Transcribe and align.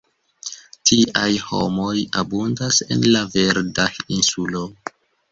Tiaj 0.91 1.27
homoj 1.49 1.91
abundas 2.21 2.79
en 2.95 3.05
la 3.17 3.21
Verda 3.35 3.85
Insulo. 4.17 4.63